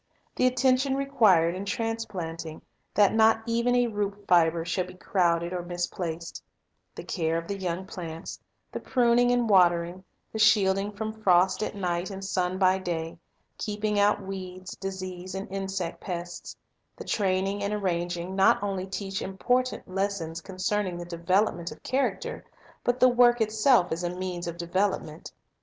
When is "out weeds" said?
13.99-14.75